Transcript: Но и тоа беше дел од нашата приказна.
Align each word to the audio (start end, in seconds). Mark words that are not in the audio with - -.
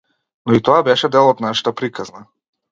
Но 0.45 0.55
и 0.59 0.63
тоа 0.69 0.77
беше 0.87 1.11
дел 1.17 1.31
од 1.35 1.45
нашата 1.47 1.77
приказна. 1.83 2.27